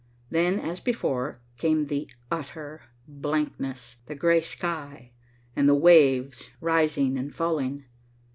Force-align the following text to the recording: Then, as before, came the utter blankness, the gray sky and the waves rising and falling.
Then, 0.31 0.59
as 0.59 0.79
before, 0.79 1.41
came 1.57 1.85
the 1.85 2.09
utter 2.31 2.81
blankness, 3.07 3.97
the 4.07 4.15
gray 4.15 4.41
sky 4.41 5.11
and 5.55 5.69
the 5.69 5.75
waves 5.75 6.49
rising 6.59 7.19
and 7.19 7.31
falling. 7.31 7.85